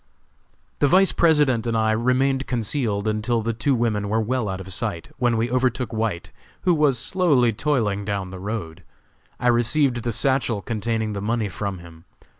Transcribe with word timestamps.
The 0.79 0.87
Vice 0.87 1.11
President 1.11 1.67
and 1.67 1.77
I 1.77 1.91
remained 1.91 2.47
concealed 2.47 3.07
until 3.07 3.43
the 3.43 3.53
two 3.53 3.75
women 3.75 4.09
were 4.09 4.19
well 4.19 4.49
out 4.49 4.59
of 4.59 4.73
sight, 4.73 5.09
when 5.19 5.37
we 5.37 5.51
overtook 5.51 5.93
White, 5.93 6.31
who 6.61 6.73
was 6.73 6.97
slowly 6.97 7.53
toiling 7.53 8.03
down 8.03 8.31
the 8.31 8.39
road. 8.39 8.81
I 9.39 9.47
received 9.49 10.01
the 10.01 10.11
satchel 10.11 10.63
containing 10.63 11.13
the 11.13 11.21
money 11.21 11.49
from 11.49 11.77
him. 11.77 12.05